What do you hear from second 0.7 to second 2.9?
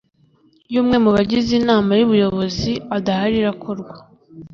umwe mu bagize Inama y’ubuyobozi